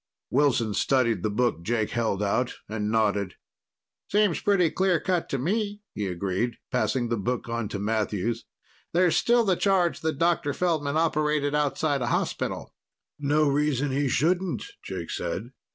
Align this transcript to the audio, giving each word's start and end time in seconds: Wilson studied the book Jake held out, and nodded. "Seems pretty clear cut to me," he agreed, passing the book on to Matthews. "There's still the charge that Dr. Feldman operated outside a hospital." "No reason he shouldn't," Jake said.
Wilson 0.31 0.73
studied 0.73 1.21
the 1.21 1.29
book 1.29 1.61
Jake 1.61 1.91
held 1.91 2.23
out, 2.23 2.55
and 2.67 2.89
nodded. 2.89 3.35
"Seems 4.11 4.41
pretty 4.41 4.71
clear 4.71 4.99
cut 4.99 5.29
to 5.29 5.37
me," 5.37 5.83
he 5.93 6.07
agreed, 6.07 6.57
passing 6.71 7.09
the 7.09 7.17
book 7.17 7.47
on 7.47 7.69
to 7.69 7.77
Matthews. 7.77 8.45
"There's 8.93 9.15
still 9.15 9.43
the 9.45 9.55
charge 9.55 9.99
that 9.99 10.17
Dr. 10.17 10.55
Feldman 10.55 10.97
operated 10.97 11.53
outside 11.53 12.01
a 12.01 12.07
hospital." 12.07 12.73
"No 13.19 13.47
reason 13.47 13.91
he 13.91 14.07
shouldn't," 14.09 14.63
Jake 14.81 15.11
said. 15.11 15.51